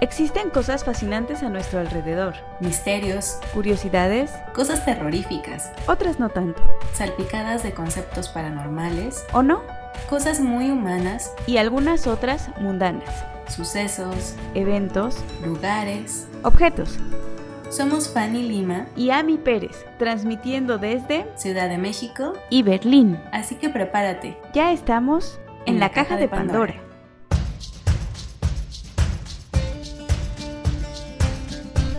Existen 0.00 0.50
cosas 0.50 0.84
fascinantes 0.84 1.42
a 1.42 1.48
nuestro 1.48 1.80
alrededor, 1.80 2.34
Misterios, 2.60 3.38
curiosidades, 3.54 4.30
cosas 4.54 4.84
terroríficas, 4.84 5.72
otras 5.86 6.20
no 6.20 6.28
tanto, 6.28 6.62
salpicadas 6.92 7.62
de 7.62 7.72
conceptos 7.72 8.28
paranormales, 8.28 9.24
¿o 9.32 9.42
no? 9.42 9.62
cosas 10.10 10.40
muy 10.40 10.70
humanas, 10.70 11.32
Y 11.46 11.56
algunas 11.56 12.06
otras 12.06 12.50
mundanas, 12.60 13.08
sucesos, 13.48 14.34
eventos, 14.54 15.16
lugares. 15.44 16.28
objetos. 16.42 16.98
Somos 17.70 18.08
Fanny 18.10 18.42
Lima, 18.46 18.86
Y 18.96 19.10
Ami 19.10 19.38
Pérez, 19.38 19.84
transmitiendo 19.98 20.76
desde 20.78 21.26
Ciudad 21.36 21.68
de 21.70 21.78
México, 21.78 22.34
y 22.50 22.62
Berlín. 22.62 23.18
así 23.32 23.54
que 23.54 23.70
prepárate. 23.70 24.36
Ya 24.52 24.72
estamos 24.72 25.40
en, 25.64 25.80
la, 25.80 25.88
caja, 25.88 26.16
de 26.16 26.28
Pandora. 26.28 26.74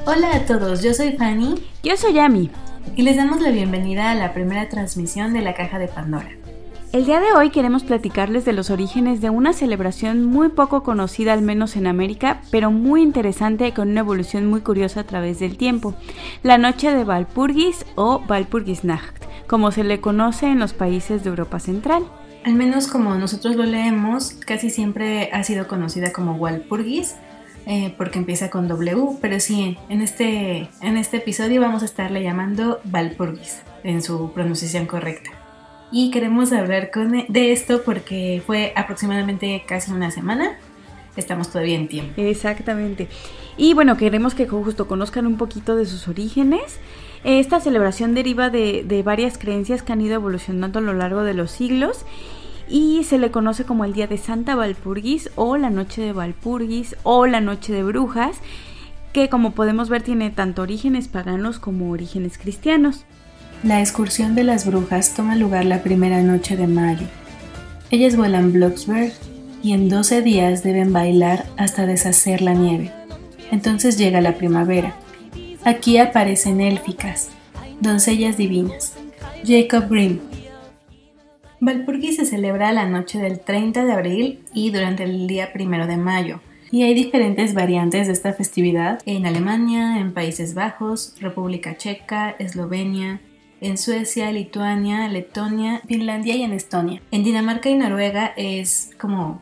Hola 0.10 0.38
a 0.38 0.46
todos, 0.46 0.82
yo 0.82 0.94
soy 0.94 1.18
Fanny 1.18 1.56
Yo 1.84 1.98
soy 1.98 2.18
Ami. 2.18 2.50
y 2.96 3.02
les 3.02 3.18
damos 3.18 3.42
la 3.42 3.52
bienvenida 3.52 4.10
a 4.10 4.16
la 4.16 4.34
primera 4.34 4.70
transmisión 4.70 5.34
de 5.34 5.42
la 5.42 5.54
caja 5.54 5.80
de 5.80 5.90
Pandora. 5.90 6.30
El 6.94 7.06
día 7.06 7.20
de 7.20 7.34
hoy 7.34 7.50
queremos 7.50 7.84
platicarles 7.84 8.46
de 8.46 8.54
los 8.54 8.70
orígenes 8.70 9.20
de 9.20 9.30
una 9.30 9.52
celebración 9.52 10.24
muy 10.24 10.48
poco 10.48 10.82
conocida, 10.82 11.34
al 11.34 11.42
menos 11.42 11.76
en 11.76 11.88
América, 11.88 12.40
pero 12.52 12.72
muy 12.72 13.02
interesante 13.02 13.68
y 13.68 13.74
con 13.74 13.90
una 13.90 14.00
evolución 14.00 14.46
muy 14.46 14.62
curiosa 14.62 15.02
a 15.02 15.04
través 15.04 15.40
del 15.40 15.58
tiempo. 15.58 15.94
La 16.42 16.58
noche 16.58 16.90
de 16.96 17.04
Valpurgis 17.04 17.86
o 17.96 18.22
Valpurgisnacht, 18.26 19.26
como 19.46 19.72
se 19.72 19.84
le 19.84 20.00
conoce 20.00 20.46
en 20.46 20.60
los 20.60 20.72
países 20.72 21.26
de 21.26 21.32
Europa 21.32 21.60
Central. 21.60 22.06
Al 22.46 22.54
menos 22.54 22.88
como 22.88 23.14
nosotros 23.16 23.58
lo 23.58 23.66
leemos, 23.66 24.32
casi 24.32 24.70
siempre 24.70 25.32
ha 25.34 25.44
sido 25.44 25.68
conocida 25.68 26.14
como 26.14 26.36
Walpurgis, 26.36 27.18
eh, 27.70 27.94
porque 27.98 28.18
empieza 28.18 28.50
con 28.50 28.70
W, 28.70 29.18
pero 29.20 29.42
sí, 29.42 29.78
en 29.90 30.02
este, 30.02 30.70
en 30.82 30.96
este 30.96 31.18
episodio 31.18 31.60
vamos 31.60 31.82
a 31.82 31.86
estarle 31.86 32.24
llamando 32.24 32.80
Valpurgis, 32.86 33.62
en 33.84 34.02
su 34.02 34.32
pronunciación 34.32 34.86
correcta. 34.86 35.32
Y 35.92 36.10
queremos 36.10 36.54
hablar 36.54 36.92
con, 36.92 37.26
de 37.28 37.52
esto 37.52 37.82
porque 37.84 38.42
fue 38.46 38.72
aproximadamente 38.78 39.64
casi 39.68 39.92
una 39.92 40.12
semana, 40.12 40.58
estamos 41.18 41.52
todavía 41.52 41.76
en 41.76 41.90
tiempo. 41.90 42.14
Exactamente. 42.22 43.10
Y 43.58 43.74
bueno, 43.74 43.98
queremos 43.98 44.34
que 44.34 44.48
justo 44.48 44.88
conozcan 44.88 45.28
un 45.28 45.36
poquito 45.36 45.76
de 45.76 45.86
sus 45.86 46.08
orígenes. 46.08 46.80
Esta 47.26 47.60
celebración 47.60 48.14
deriva 48.14 48.50
de, 48.50 48.86
de 48.86 49.04
varias 49.04 49.38
creencias 49.38 49.84
que 49.84 49.92
han 49.92 50.00
ido 50.00 50.16
evolucionando 50.16 50.80
a 50.80 50.82
lo 50.82 50.94
largo 50.94 51.24
de 51.24 51.34
los 51.34 51.52
siglos 51.52 52.06
y 52.70 53.04
se 53.04 53.18
le 53.18 53.32
conoce 53.32 53.64
como 53.64 53.86
el 53.86 53.94
Día 53.94 54.08
de 54.08 54.18
Santa 54.18 54.56
Valpurgis 54.56 55.30
o 55.36 55.58
la 55.58 55.70
Noche 55.70 56.02
de 56.02 56.14
Valpurgis 56.14 56.96
o 57.04 57.26
la 57.26 57.42
Noche 57.42 57.74
de 57.74 57.84
Brujas, 57.84 58.38
que 59.14 59.30
como 59.30 59.52
podemos 59.52 59.90
ver 59.90 60.02
tiene 60.02 60.30
tanto 60.30 60.62
orígenes 60.62 61.08
paganos 61.08 61.60
como 61.60 61.92
orígenes 61.92 62.38
cristianos. 62.38 63.06
La 63.64 63.80
excursión 63.80 64.36
de 64.36 64.44
las 64.44 64.68
brujas 64.68 65.16
toma 65.16 65.36
lugar 65.36 65.66
la 65.66 65.82
primera 65.82 66.22
noche 66.22 66.56
de 66.56 66.68
mayo. 66.68 67.08
Ellas 67.90 68.16
vuelan 68.16 68.54
Blocksberg 68.54 69.14
y 69.64 69.74
en 69.74 69.90
12 69.90 70.22
días 70.22 70.62
deben 70.62 70.94
bailar 70.94 71.46
hasta 71.58 71.86
deshacer 71.86 72.42
la 72.42 72.54
nieve. 72.54 72.92
Entonces 73.52 73.98
llega 73.98 74.22
la 74.22 74.36
primavera. 74.36 74.96
Aquí 75.64 75.98
aparecen 75.98 76.62
élficas, 76.62 77.30
doncellas 77.82 78.38
divinas. 78.38 78.94
Jacob 79.46 79.90
Grimm. 79.90 80.20
Valpurgis 81.60 82.18
se 82.18 82.26
celebra 82.26 82.72
la 82.72 82.86
noche 82.86 83.20
del 83.20 83.40
30 83.40 83.86
de 83.86 83.92
abril 83.92 84.44
y 84.54 84.70
durante 84.70 85.04
el 85.04 85.26
día 85.28 85.54
primero 85.54 85.88
de 85.88 85.98
mayo. 85.98 86.40
Y 86.70 86.84
hay 86.84 86.94
diferentes 86.94 87.54
variantes 87.54 88.08
de 88.08 88.14
esta 88.14 88.34
festividad 88.34 89.00
en 89.06 89.26
Alemania, 89.26 90.00
en 90.00 90.14
Países 90.14 90.54
Bajos, 90.54 91.16
República 91.20 91.78
Checa, 91.78 92.36
Eslovenia, 92.38 93.22
en 93.62 93.78
Suecia, 93.78 94.32
Lituania, 94.32 95.08
Letonia, 95.08 95.82
Finlandia 95.88 96.36
y 96.36 96.44
en 96.44 96.54
Estonia. 96.54 97.02
En 97.10 97.24
Dinamarca 97.24 97.70
y 97.70 97.76
Noruega 97.76 98.34
es 98.36 98.92
como 99.00 99.42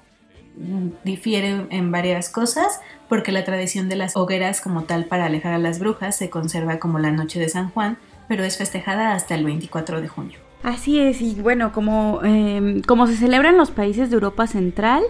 mm, 0.57 0.89
difiere 1.03 1.65
en 1.69 1.91
varias 1.91 2.29
cosas 2.29 2.79
porque 3.09 3.33
la 3.33 3.43
tradición 3.43 3.89
de 3.89 3.97
las 3.97 4.15
hogueras 4.15 4.61
como 4.61 4.83
tal 4.83 5.05
para 5.05 5.25
alejar 5.25 5.53
a 5.53 5.59
las 5.59 5.79
brujas 5.79 6.15
se 6.15 6.29
conserva 6.29 6.79
como 6.79 6.99
la 6.99 7.11
noche 7.11 7.39
de 7.39 7.49
San 7.49 7.71
Juan, 7.71 7.97
pero 8.29 8.45
es 8.45 8.57
festejada 8.57 9.13
hasta 9.13 9.35
el 9.35 9.43
24 9.43 9.99
de 9.99 10.07
junio. 10.07 10.44
Así 10.65 10.99
es, 10.99 11.21
y 11.21 11.35
bueno, 11.35 11.71
como, 11.71 12.21
eh, 12.23 12.81
como 12.87 13.05
se 13.05 13.15
celebra 13.15 13.51
en 13.51 13.57
los 13.57 13.69
países 13.69 14.09
de 14.09 14.15
Europa 14.15 14.47
Central, 14.47 15.03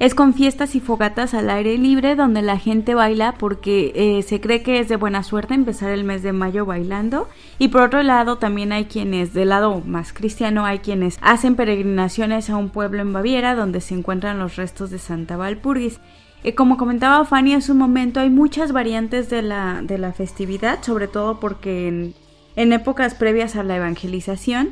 es 0.00 0.16
con 0.16 0.34
fiestas 0.34 0.74
y 0.74 0.80
fogatas 0.80 1.32
al 1.32 1.48
aire 1.48 1.78
libre 1.78 2.16
donde 2.16 2.42
la 2.42 2.58
gente 2.58 2.96
baila 2.96 3.36
porque 3.38 3.92
eh, 3.94 4.22
se 4.24 4.40
cree 4.40 4.64
que 4.64 4.80
es 4.80 4.88
de 4.88 4.96
buena 4.96 5.22
suerte 5.22 5.54
empezar 5.54 5.92
el 5.92 6.02
mes 6.02 6.24
de 6.24 6.32
mayo 6.32 6.66
bailando. 6.66 7.28
Y 7.60 7.68
por 7.68 7.82
otro 7.82 8.02
lado, 8.02 8.38
también 8.38 8.72
hay 8.72 8.86
quienes, 8.86 9.32
del 9.32 9.50
lado 9.50 9.80
más 9.86 10.12
cristiano, 10.12 10.66
hay 10.66 10.80
quienes 10.80 11.18
hacen 11.22 11.54
peregrinaciones 11.54 12.50
a 12.50 12.56
un 12.56 12.70
pueblo 12.70 13.00
en 13.00 13.12
Baviera 13.12 13.54
donde 13.54 13.80
se 13.82 13.94
encuentran 13.94 14.40
los 14.40 14.56
restos 14.56 14.90
de 14.90 14.98
Santa 14.98 15.36
Valpurgis. 15.36 16.00
Eh, 16.42 16.56
como 16.56 16.76
comentaba 16.76 17.24
Fanny 17.24 17.54
hace 17.54 17.70
un 17.70 17.78
momento, 17.78 18.18
hay 18.18 18.30
muchas 18.30 18.72
variantes 18.72 19.30
de 19.30 19.42
la, 19.42 19.82
de 19.84 19.98
la 19.98 20.12
festividad, 20.12 20.82
sobre 20.82 21.06
todo 21.06 21.38
porque 21.38 21.86
en, 21.86 22.14
en 22.56 22.72
épocas 22.72 23.14
previas 23.14 23.54
a 23.54 23.62
la 23.62 23.76
evangelización, 23.76 24.70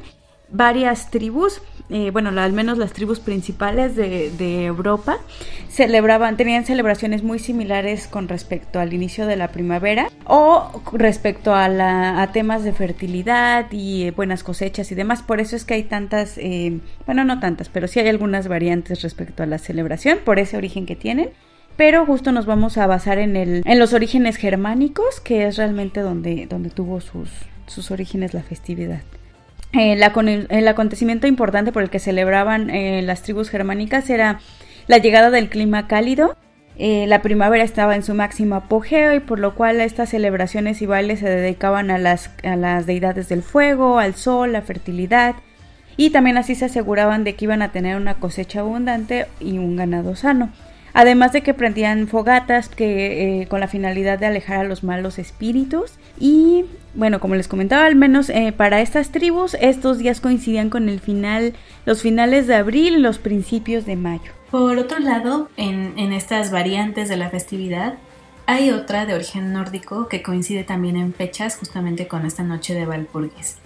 varias 0.54 1.10
tribus, 1.10 1.60
eh, 1.90 2.10
bueno, 2.10 2.30
al 2.40 2.52
menos 2.52 2.78
las 2.78 2.92
tribus 2.92 3.20
principales 3.20 3.96
de, 3.96 4.64
Europa, 4.64 5.18
celebraban, 5.68 6.36
tenían 6.36 6.64
celebraciones 6.64 7.22
muy 7.22 7.38
similares 7.38 8.06
con 8.06 8.28
respecto 8.28 8.78
al 8.78 8.94
inicio 8.94 9.26
de 9.26 9.36
la 9.36 9.48
primavera 9.48 10.08
o 10.24 10.80
respecto 10.92 11.54
a, 11.54 11.68
la- 11.68 12.30
temas 12.32 12.64
de 12.64 12.72
fertilidad 12.72 13.70
y 13.72 14.04
eh, 14.04 14.10
buenas 14.12 14.42
cosechas 14.42 14.90
y 14.92 14.94
demás. 14.94 15.22
Por 15.22 15.40
eso 15.40 15.56
es 15.56 15.64
que 15.64 15.74
hay 15.74 15.82
tantas, 15.82 16.38
eh, 16.38 16.78
bueno, 17.04 17.24
no 17.24 17.40
tantas, 17.40 17.68
pero 17.68 17.86
sí 17.88 18.00
hay 18.00 18.08
algunas 18.08 18.48
variantes 18.48 19.02
respecto 19.02 19.42
a 19.42 19.46
la 19.46 19.58
celebración, 19.58 20.18
por 20.24 20.38
ese 20.38 20.56
origen 20.56 20.86
que 20.86 20.96
tienen. 20.96 21.30
Pero 21.76 22.06
justo 22.06 22.30
nos 22.30 22.46
vamos 22.46 22.78
a 22.78 22.86
basar 22.86 23.18
en, 23.18 23.36
el, 23.36 23.62
en 23.66 23.78
los 23.80 23.92
orígenes 23.92 24.36
germánicos, 24.36 25.20
que 25.20 25.46
es 25.46 25.56
realmente 25.56 26.00
donde, 26.00 26.46
tuvo 26.72 27.00
sus 27.00 27.90
orígenes 27.90 28.32
la 28.32 28.44
festividad. 28.44 29.00
El, 29.74 30.02
acon- 30.02 30.46
el 30.48 30.68
acontecimiento 30.68 31.26
importante 31.26 31.72
por 31.72 31.82
el 31.82 31.90
que 31.90 31.98
celebraban 31.98 32.70
eh, 32.70 33.02
las 33.02 33.22
tribus 33.22 33.50
germánicas 33.50 34.08
era 34.08 34.40
la 34.86 34.98
llegada 34.98 35.30
del 35.30 35.48
clima 35.48 35.86
cálido. 35.86 36.36
Eh, 36.76 37.06
la 37.06 37.22
primavera 37.22 37.62
estaba 37.62 37.94
en 37.94 38.02
su 38.02 38.14
máximo 38.14 38.56
apogeo 38.56 39.14
y 39.14 39.20
por 39.20 39.38
lo 39.38 39.54
cual 39.54 39.80
estas 39.80 40.10
celebraciones 40.10 40.82
y 40.82 40.86
bailes 40.86 41.20
se 41.20 41.28
dedicaban 41.28 41.90
a 41.90 41.98
las, 41.98 42.30
a 42.42 42.56
las 42.56 42.86
deidades 42.86 43.28
del 43.28 43.42
fuego, 43.42 43.98
al 43.98 44.14
sol, 44.14 44.52
la 44.52 44.62
fertilidad 44.62 45.36
y 45.96 46.10
también 46.10 46.36
así 46.36 46.56
se 46.56 46.64
aseguraban 46.64 47.22
de 47.22 47.36
que 47.36 47.44
iban 47.44 47.62
a 47.62 47.70
tener 47.70 47.96
una 47.96 48.14
cosecha 48.14 48.60
abundante 48.60 49.26
y 49.38 49.58
un 49.58 49.76
ganado 49.76 50.16
sano. 50.16 50.50
Además 50.94 51.32
de 51.32 51.42
que 51.42 51.54
prendían 51.54 52.06
fogatas 52.08 52.68
que, 52.68 53.42
eh, 53.42 53.48
con 53.48 53.60
la 53.60 53.68
finalidad 53.68 54.18
de 54.18 54.26
alejar 54.26 54.60
a 54.60 54.68
los 54.68 54.84
malos 54.84 55.18
espíritus. 55.18 55.92
Y 56.18 56.64
bueno, 56.94 57.20
como 57.20 57.34
les 57.34 57.48
comentaba, 57.48 57.84
al 57.84 57.96
menos 57.96 58.30
eh, 58.30 58.54
para 58.56 58.80
estas 58.80 59.10
tribus, 59.10 59.56
estos 59.60 59.98
días 59.98 60.20
coincidían 60.20 60.70
con 60.70 60.88
el 60.88 61.00
final, 61.00 61.54
los 61.84 62.00
finales 62.00 62.46
de 62.46 62.54
abril 62.54 63.02
los 63.02 63.18
principios 63.18 63.84
de 63.84 63.96
mayo. 63.96 64.32
Por 64.52 64.78
otro 64.78 65.00
lado, 65.00 65.48
en, 65.56 65.98
en 65.98 66.12
estas 66.12 66.52
variantes 66.52 67.08
de 67.08 67.16
la 67.16 67.28
festividad, 67.28 67.94
hay 68.46 68.70
otra 68.70 69.04
de 69.04 69.14
origen 69.14 69.52
nórdico 69.52 70.06
que 70.08 70.22
coincide 70.22 70.64
también 70.64 70.96
en 70.96 71.12
fechas 71.12 71.56
justamente 71.56 72.06
con 72.06 72.24
esta 72.24 72.44
noche 72.44 72.74
de 72.74 72.86
Valpurgis. 72.86 73.56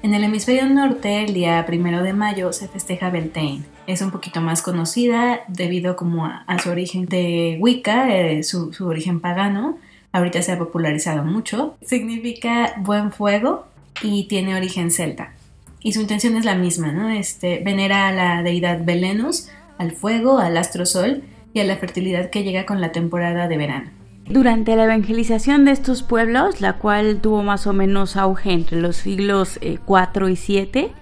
En 0.00 0.14
el 0.14 0.22
hemisferio 0.22 0.64
norte, 0.68 1.24
el 1.24 1.34
día 1.34 1.66
primero 1.66 2.04
de 2.04 2.12
mayo, 2.12 2.52
se 2.52 2.68
festeja 2.68 3.10
Beltane. 3.10 3.62
Es 3.88 4.00
un 4.00 4.12
poquito 4.12 4.40
más 4.40 4.62
conocida 4.62 5.40
debido 5.48 5.96
como 5.96 6.24
a, 6.24 6.58
su 6.62 6.70
origen 6.70 7.06
de 7.06 7.58
Wicca, 7.60 8.14
eh, 8.16 8.44
su, 8.44 8.72
su 8.72 8.86
origen 8.86 9.20
pagano. 9.20 9.76
Ahorita 10.12 10.40
se 10.42 10.52
ha 10.52 10.58
popularizado 10.58 11.24
mucho. 11.24 11.76
Significa 11.84 12.74
buen 12.78 13.10
fuego 13.10 13.66
y 14.00 14.28
tiene 14.28 14.54
origen 14.54 14.92
celta. 14.92 15.32
Y 15.80 15.92
su 15.92 16.00
intención 16.00 16.36
es 16.36 16.44
la 16.44 16.54
misma, 16.54 16.92
¿no? 16.92 17.08
Este, 17.08 17.60
venera 17.64 18.06
a 18.06 18.12
la 18.12 18.42
deidad 18.44 18.84
Belenus, 18.84 19.48
al 19.78 19.90
fuego, 19.90 20.38
al 20.38 20.56
astro 20.56 20.86
sol 20.86 21.24
y 21.52 21.58
a 21.58 21.64
la 21.64 21.76
fertilidad 21.76 22.30
que 22.30 22.44
llega 22.44 22.66
con 22.66 22.80
la 22.80 22.92
temporada 22.92 23.48
de 23.48 23.56
verano. 23.56 23.97
Durante 24.30 24.76
la 24.76 24.84
evangelización 24.84 25.64
de 25.64 25.70
estos 25.70 26.02
pueblos, 26.02 26.60
la 26.60 26.74
cual 26.74 27.20
tuvo 27.20 27.42
más 27.42 27.66
o 27.66 27.72
menos 27.72 28.16
auge 28.16 28.52
entre 28.52 28.78
los 28.78 28.96
siglos 28.96 29.58
eh, 29.62 29.78
4 29.82 30.28
y 30.28 30.36
7, 30.36 30.92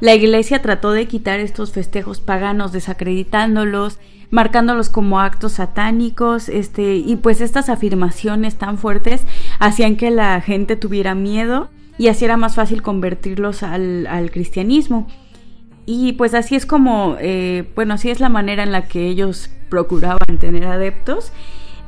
la 0.00 0.14
iglesia 0.14 0.60
trató 0.60 0.92
de 0.92 1.06
quitar 1.06 1.40
estos 1.40 1.72
festejos 1.72 2.20
paganos, 2.20 2.72
desacreditándolos, 2.72 3.98
marcándolos 4.30 4.90
como 4.90 5.20
actos 5.20 5.52
satánicos, 5.52 6.50
este, 6.50 6.96
y 6.96 7.16
pues 7.16 7.40
estas 7.40 7.70
afirmaciones 7.70 8.56
tan 8.56 8.76
fuertes 8.76 9.24
hacían 9.60 9.96
que 9.96 10.10
la 10.10 10.38
gente 10.42 10.76
tuviera 10.76 11.14
miedo 11.14 11.70
y 11.96 12.08
así 12.08 12.26
era 12.26 12.36
más 12.36 12.54
fácil 12.54 12.82
convertirlos 12.82 13.62
al, 13.62 14.30
cristianismo. 14.30 15.06
Y 15.86 16.14
pues 16.14 16.34
así 16.34 16.54
es 16.54 16.66
como, 16.66 17.16
eh, 17.20 17.70
bueno, 17.74 17.94
así 17.94 18.10
es 18.10 18.20
la 18.20 18.28
manera 18.28 18.62
en 18.62 18.72
la 18.72 18.88
que 18.88 19.06
ellos 19.06 19.50
procuraban 19.70 20.38
tener 20.38 20.66
adeptos. 20.66 21.32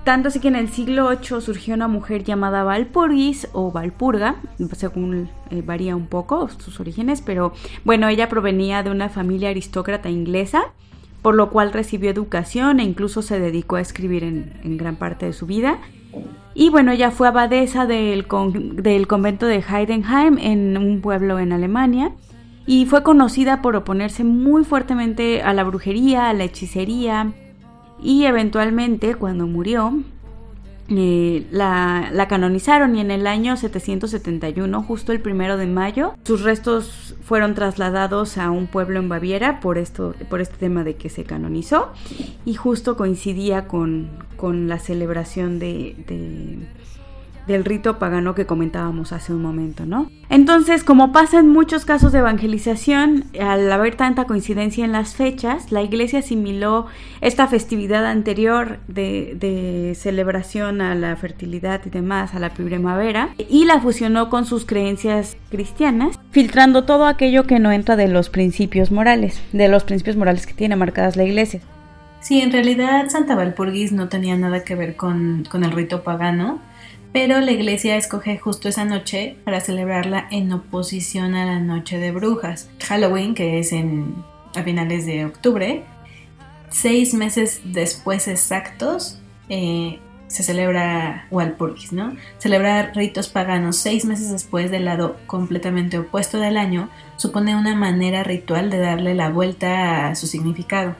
Tanto 0.06 0.28
así 0.28 0.38
que 0.38 0.46
en 0.46 0.54
el 0.54 0.68
siglo 0.68 1.10
VIII 1.10 1.40
surgió 1.40 1.74
una 1.74 1.88
mujer 1.88 2.22
llamada 2.22 2.62
Valpurgis 2.62 3.48
o 3.52 3.72
Valpurga, 3.72 4.36
según 4.76 5.28
eh, 5.50 5.62
varía 5.66 5.96
un 5.96 6.06
poco 6.06 6.48
sus 6.48 6.78
orígenes, 6.78 7.22
pero 7.22 7.52
bueno, 7.84 8.06
ella 8.06 8.28
provenía 8.28 8.84
de 8.84 8.90
una 8.90 9.08
familia 9.08 9.48
aristócrata 9.48 10.08
inglesa, 10.08 10.62
por 11.22 11.34
lo 11.34 11.50
cual 11.50 11.72
recibió 11.72 12.08
educación 12.08 12.78
e 12.78 12.84
incluso 12.84 13.20
se 13.20 13.40
dedicó 13.40 13.74
a 13.74 13.80
escribir 13.80 14.22
en, 14.22 14.76
gran 14.76 14.94
parte 14.94 15.26
de 15.26 15.32
su 15.32 15.44
vida. 15.44 15.78
Y 16.54 16.70
bueno, 16.70 16.92
ella 16.92 17.10
fue 17.10 17.26
abadesa 17.26 17.84
del, 17.84 18.28
del 18.74 19.08
convento 19.08 19.46
de 19.46 19.56
Heidenheim 19.56 20.38
en 20.38 20.76
un 20.76 21.00
pueblo 21.00 21.40
en 21.40 21.52
Alemania 21.52 22.12
y 22.64 22.86
fue 22.86 23.02
conocida 23.02 23.60
por 23.60 23.74
oponerse 23.74 24.22
muy 24.22 24.62
fuertemente 24.62 25.42
a 25.42 25.52
la 25.52 25.64
brujería, 25.64 26.28
a 26.28 26.32
la 26.32 26.44
hechicería 26.44 27.32
y 28.02 28.24
eventualmente 28.24 29.14
cuando 29.14 29.46
murió 29.46 30.02
eh, 30.88 31.46
la, 31.50 32.10
la, 32.12 32.28
canonizaron 32.28 32.94
y 32.94 33.00
en 33.00 33.10
el 33.10 33.26
año 33.26 33.56
771, 33.56 34.82
justo 34.84 35.10
el 35.10 35.20
primero 35.20 35.56
de 35.56 35.66
mayo, 35.66 36.14
sus 36.22 36.42
restos 36.42 37.16
fueron 37.24 37.56
trasladados 37.56 38.38
a 38.38 38.52
un 38.52 38.68
pueblo 38.68 39.00
en 39.00 39.08
Baviera 39.08 39.58
por, 39.58 39.78
esto, 39.78 40.14
por 40.30 40.40
este 40.40 40.56
tema 40.58 40.84
de 40.84 40.94
que 40.94 41.08
se 41.08 41.24
canonizó. 41.24 41.90
Y 42.44 42.54
justo 42.54 42.96
coincidía 42.96 43.66
con, 43.66 44.10
con 44.36 44.68
la 44.68 44.78
celebración 44.78 45.58
de, 45.58 45.96
del 47.46 47.64
rito 47.64 47.98
pagano 47.98 48.34
que 48.34 48.46
comentábamos 48.46 49.12
hace 49.12 49.32
un 49.32 49.42
momento, 49.42 49.86
¿no? 49.86 50.10
Entonces, 50.28 50.82
como 50.82 51.12
pasa 51.12 51.38
en 51.38 51.48
muchos 51.48 51.84
casos 51.84 52.12
de 52.12 52.18
evangelización, 52.18 53.24
al 53.40 53.70
haber 53.70 53.94
tanta 53.94 54.24
coincidencia 54.24 54.84
en 54.84 54.92
las 54.92 55.14
fechas, 55.14 55.70
la 55.70 55.82
iglesia 55.82 56.18
asimiló 56.18 56.86
esta 57.20 57.46
festividad 57.46 58.04
anterior 58.06 58.78
de, 58.88 59.94
celebración 59.96 60.80
a 60.80 60.94
la 60.94 61.14
fertilidad 61.16 61.80
y 61.84 61.90
demás, 61.90 62.34
a 62.34 62.38
la 62.38 62.50
primavera, 62.50 63.30
y 63.38 63.64
la 63.64 63.80
fusionó 63.80 64.28
con 64.28 64.44
sus 64.44 64.66
creencias 64.66 65.36
cristianas, 65.50 66.18
filtrando 66.30 66.84
todo 66.84 67.06
aquello 67.06 67.44
que 67.44 67.58
no 67.58 67.72
entra 67.72 67.96
de 67.96 68.08
los 68.08 68.30
principios 68.30 68.90
morales, 68.90 69.40
de 69.52 69.68
los 69.68 69.84
principios 69.84 70.16
morales 70.16 70.46
que 70.46 70.54
tiene 70.54 70.76
marcadas 70.76 71.16
la 71.16 71.24
iglesia. 71.24 71.60
Sí, 72.20 72.40
en 72.40 72.50
realidad 72.50 73.08
Santa 73.08 73.36
Valpurgis 73.36 73.92
no 73.92 74.08
tenía 74.08 74.36
nada 74.36 74.64
que 74.64 74.74
ver 74.74 74.96
con 74.96 75.46
el 75.52 75.70
rito 75.70 76.02
pagano, 76.02 76.60
pero 77.16 77.40
la 77.40 77.50
iglesia 77.50 77.96
escoge 77.96 78.36
justo 78.36 78.68
esa 78.68 78.84
noche 78.84 79.38
para 79.42 79.60
celebrarla 79.60 80.28
en 80.30 80.52
oposición 80.52 81.34
a 81.34 81.46
la 81.46 81.60
noche 81.60 81.96
de 81.96 82.12
brujas. 82.12 82.68
Halloween, 82.86 83.34
que 83.34 83.58
es 83.58 83.72
en, 83.72 84.22
a 84.54 84.62
finales 84.62 85.06
de 85.06 85.24
octubre, 85.24 85.82
seis 86.68 87.14
meses 87.14 87.62
después 87.64 88.28
exactos, 88.28 89.18
eh, 89.48 89.98
se 90.26 90.42
celebra 90.42 91.26
Walpurgis, 91.30 91.94
¿no? 91.94 92.14
Celebrar 92.36 92.92
ritos 92.94 93.28
paganos 93.28 93.78
seis 93.78 94.04
meses 94.04 94.30
después 94.30 94.70
del 94.70 94.84
lado 94.84 95.16
completamente 95.26 95.96
opuesto 95.96 96.38
del 96.38 96.58
año 96.58 96.90
supone 97.16 97.56
una 97.56 97.74
manera 97.74 98.24
ritual 98.24 98.68
de 98.68 98.76
darle 98.76 99.14
la 99.14 99.30
vuelta 99.30 100.08
a 100.08 100.14
su 100.16 100.26
significado. 100.26 100.94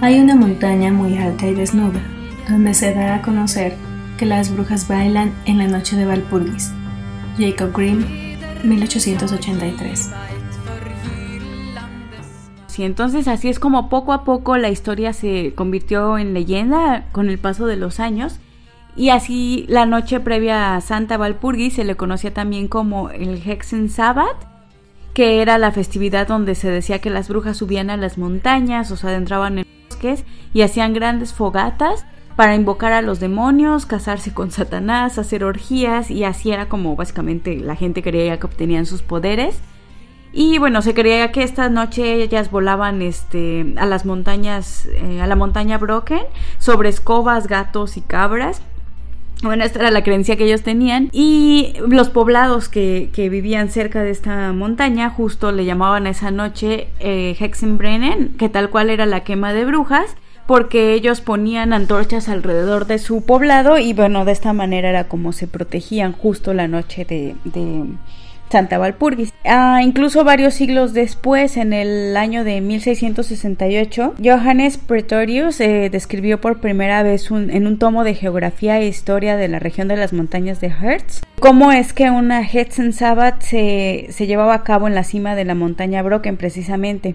Hay 0.00 0.18
una 0.18 0.34
montaña 0.34 0.90
muy 0.90 1.16
alta 1.16 1.46
y 1.46 1.54
desnuda, 1.54 2.00
donde 2.48 2.74
se 2.74 2.92
da 2.92 3.14
a 3.14 3.22
conocer 3.22 3.76
que 4.20 4.26
las 4.26 4.54
brujas 4.54 4.86
bailan 4.86 5.32
en 5.46 5.56
la 5.56 5.66
noche 5.66 5.96
de 5.96 6.04
Valpurgis. 6.04 6.72
Jacob 7.38 7.72
Grimm, 7.74 8.04
1883. 8.64 10.10
Sí, 12.66 12.84
entonces 12.84 13.28
así 13.28 13.48
es 13.48 13.58
como 13.58 13.88
poco 13.88 14.12
a 14.12 14.24
poco 14.24 14.58
la 14.58 14.68
historia 14.68 15.14
se 15.14 15.54
convirtió 15.54 16.18
en 16.18 16.34
leyenda 16.34 17.06
con 17.12 17.30
el 17.30 17.38
paso 17.38 17.64
de 17.64 17.76
los 17.76 17.98
años. 17.98 18.40
Y 18.94 19.08
así 19.08 19.64
la 19.70 19.86
noche 19.86 20.20
previa 20.20 20.76
a 20.76 20.82
Santa 20.82 21.16
Valpurgis 21.16 21.72
se 21.72 21.84
le 21.84 21.96
conocía 21.96 22.34
también 22.34 22.68
como 22.68 23.08
el 23.08 23.40
Hexen 23.42 23.88
Sabbath, 23.88 24.36
que 25.14 25.40
era 25.40 25.56
la 25.56 25.72
festividad 25.72 26.28
donde 26.28 26.56
se 26.56 26.68
decía 26.70 26.98
que 26.98 27.08
las 27.08 27.30
brujas 27.30 27.56
subían 27.56 27.88
a 27.88 27.96
las 27.96 28.18
montañas 28.18 28.90
o 28.90 28.98
se 28.98 29.06
adentraban 29.06 29.60
en 29.60 29.66
bosques 29.88 30.24
y 30.52 30.60
hacían 30.60 30.92
grandes 30.92 31.32
fogatas 31.32 32.04
para 32.40 32.54
invocar 32.54 32.94
a 32.94 33.02
los 33.02 33.20
demonios, 33.20 33.84
casarse 33.84 34.32
con 34.32 34.50
Satanás, 34.50 35.18
hacer 35.18 35.44
orgías 35.44 36.10
y 36.10 36.24
así 36.24 36.50
era 36.50 36.70
como 36.70 36.96
básicamente 36.96 37.58
la 37.58 37.76
gente 37.76 38.02
creía 38.02 38.40
que 38.40 38.46
obtenían 38.46 38.86
sus 38.86 39.02
poderes. 39.02 39.60
Y 40.32 40.56
bueno, 40.56 40.80
se 40.80 40.94
creía 40.94 41.32
que 41.32 41.42
esta 41.42 41.68
noche 41.68 42.14
ellas 42.14 42.50
volaban 42.50 43.02
este, 43.02 43.74
a 43.76 43.84
las 43.84 44.06
montañas, 44.06 44.86
eh, 44.86 45.20
a 45.20 45.26
la 45.26 45.36
montaña 45.36 45.76
Broken, 45.76 46.22
sobre 46.58 46.88
escobas, 46.88 47.46
gatos 47.46 47.98
y 47.98 48.00
cabras. 48.00 48.62
Bueno, 49.42 49.62
esta 49.62 49.80
era 49.80 49.90
la 49.90 50.02
creencia 50.02 50.38
que 50.38 50.46
ellos 50.46 50.62
tenían. 50.62 51.10
Y 51.12 51.74
los 51.88 52.08
poblados 52.08 52.70
que, 52.70 53.10
vivían 53.14 53.68
cerca 53.68 54.02
de 54.02 54.12
esta 54.12 54.54
montaña 54.54 55.10
justo 55.10 55.52
le 55.52 55.66
llamaban 55.66 56.06
a 56.06 56.10
esa 56.10 56.30
noche 56.30 56.88
eh, 57.00 57.36
Hexenbrennen, 57.38 58.38
que 58.38 58.48
tal 58.48 58.70
cual 58.70 58.88
era 58.88 59.04
la 59.04 59.24
quema 59.24 59.52
de 59.52 59.66
brujas 59.66 60.16
porque 60.50 60.94
ellos 60.94 61.20
ponían 61.20 61.72
antorchas 61.72 62.28
alrededor 62.28 62.88
de 62.88 62.98
su 62.98 63.24
poblado 63.24 63.78
y 63.78 63.92
bueno, 63.92 64.24
de 64.24 64.32
esta 64.32 64.52
manera 64.52 64.88
era 64.88 65.04
como 65.04 65.32
se 65.32 65.46
protegían 65.46 66.10
justo 66.10 66.54
la 66.54 66.66
noche 66.66 67.04
de, 67.04 67.36
Santa 68.50 68.76
Valpurgis. 68.76 69.32
Ah, 69.44 69.78
incluso 69.80 70.24
varios 70.24 70.54
siglos 70.54 70.92
después, 70.92 71.56
en 71.56 71.72
el 71.72 72.16
año 72.16 72.42
de 72.42 72.60
1668, 72.60 74.14
Johannes 74.20 74.76
Pretorius 74.76 75.60
eh, 75.60 75.88
describió 75.88 76.40
por 76.40 76.58
primera 76.58 77.04
vez 77.04 77.30
en 77.30 77.68
un 77.68 77.78
tomo 77.78 78.02
de 78.02 78.14
geografía 78.14 78.80
e 78.80 78.88
historia 78.88 79.36
de 79.36 79.46
la 79.46 79.60
región 79.60 79.86
de 79.86 79.98
las 79.98 80.12
montañas 80.12 80.60
de 80.60 80.66
Hertz 80.66 81.20
cómo 81.38 81.70
es 81.72 81.92
que 81.92 82.10
una 82.10 82.42
Hetzen 82.42 82.92
Sabbath 82.92 83.40
se, 83.40 84.08
se 84.10 84.26
llevaba 84.26 84.54
a 84.54 84.64
cabo 84.64 84.88
en 84.88 84.96
la 84.96 85.04
cima 85.04 85.36
de 85.36 85.44
la 85.44 85.54
montaña 85.54 86.02
Brocken 86.02 86.36
precisamente 86.36 87.14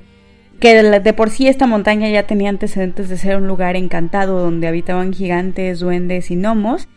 que 0.59 0.81
de, 0.81 1.13
por 1.13 1.29
sí 1.29 1.47
esta 1.47 1.67
montaña 1.67 2.09
ya 2.09 2.27
tenía 2.27 2.49
antecedentes 2.49 3.09
de 3.09 3.17
ser 3.17 3.37
un 3.37 3.47
lugar 3.47 3.75
encantado 3.75 4.39
donde 4.39 4.67
habitaban 4.67 5.13
gigantes, 5.13 5.79
duendes 5.79 6.31
y 6.31 6.35
gnomos. 6.35 6.87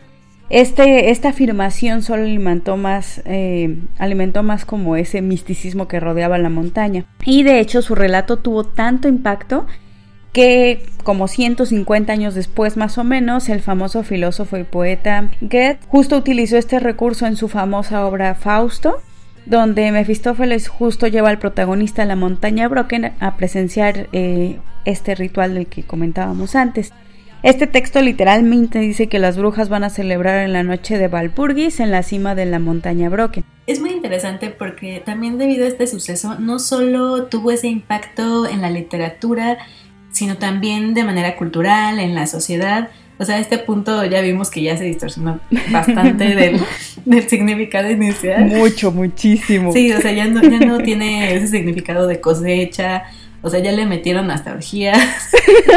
Este, 0.51 1.11
esta 1.11 1.31
afirmación 1.31 2.03
solo 2.03 2.23
alimentó 2.23 2.79
más, 2.79 3.21
eh, 3.27 3.77
alimentó 3.99 4.43
más 4.43 4.65
como 4.65 4.97
ese 4.97 5.21
misticismo 5.21 5.89
que 5.89 6.01
rodeaba 6.01 6.39
la 6.39 6.49
montaña. 6.49 7.05
Y 7.25 7.43
de 7.43 7.61
hecho 7.61 7.83
su 7.83 7.95
relato 7.95 8.39
tuvo 8.39 8.65
tanto 8.65 9.09
impacto 9.09 9.67
que 10.33 10.87
como 11.05 11.27
150 11.27 12.13
años 12.13 12.35
después 12.35 12.77
más 12.77 12.99
o 12.99 13.05
menos, 13.05 13.49
el 13.49 13.61
famoso 13.61 14.03
filósofo 14.03 14.57
y 14.57 14.65
poeta 14.65 15.31
Goethe 15.41 15.81
justo 15.89 16.17
utilizó 16.17 16.57
este 16.57 16.81
recurso 16.81 17.27
en 17.27 17.37
su 17.37 17.49
famosa 17.49 18.07
obra 18.07 18.35
Fausto, 18.35 19.03
donde 19.47 19.91
Mefistófeles 19.93 20.69
justo 20.69 21.07
lleva 21.07 21.31
al 21.31 21.39
protagonista 21.39 22.03
a 22.03 22.07
la 22.07 22.17
montaña 22.17 22.69
Brocken 22.69 23.13
a 23.21 23.37
presenciar 23.37 24.09
eh, 24.13 24.59
este 24.85 25.15
ritual 25.15 25.55
del 25.55 25.67
que 25.67 25.83
comentábamos 25.83 26.55
antes. 26.55 26.93
Este 27.45 27.69
texto 27.69 28.03
literalmente 28.03 28.81
dice 28.81 29.07
que 29.07 29.21
las 29.21 29.37
brujas 29.39 29.69
van 29.69 29.85
a 29.85 29.91
celebrar 29.91 30.41
en 30.41 30.53
la 30.53 30.65
noche 30.65 30.99
de 30.99 31.07
Valpurgis 31.07 31.79
en 31.79 31.93
la 31.93 32.03
cima 32.03 32.35
de 32.35 32.47
la 32.47 32.59
montaña 32.59 33.09
Brocken. 33.09 33.45
Es 33.69 33.81
muy 33.81 33.91
interesante 33.91 34.51
porque 34.51 35.01
también 35.05 35.39
debido 35.39 35.65
a 35.65 35.69
este 35.69 35.87
suceso 35.87 36.37
no 36.41 36.59
solo 36.59 37.27
tuvo 37.27 37.53
ese 37.53 37.69
impacto 37.69 38.49
en 38.49 38.61
la 38.61 38.71
literatura, 38.71 39.59
sino 40.11 40.37
también 40.37 40.95
de 40.95 41.05
manera 41.05 41.37
cultural, 41.37 42.01
en 42.01 42.17
la 42.17 42.27
sociedad, 42.27 42.89
o 43.19 43.25
sea, 43.25 43.37
a 43.37 43.39
este 43.41 43.59
punto 43.59 44.05
ya 44.05 44.21
vimos 44.21 44.51
que 44.51 44.63
ya 44.63 44.77
se 44.77 44.85
distorsionó 44.85 45.41
bastante 45.71 46.35
del, 47.05 47.29
significado 47.29 47.91
inicial. 47.91 48.45
Mucho, 48.45 48.93
muchísimo. 48.93 49.73
Sí, 49.73 49.93
o 49.93 50.01
sea, 50.01 50.13
ya 50.13 50.27
no, 50.27 50.41
ya 50.43 50.65
no 50.65 50.79
tiene 50.79 51.35
ese 51.35 51.49
significado 51.49 52.07
de 52.07 52.21
cosecha. 52.21 53.05
O 53.41 53.51
sea, 53.51 53.61
ya 53.61 53.71
le 53.71 53.87
metieron 53.87 54.31
hasta 54.31 54.53
orgías. 54.53 54.99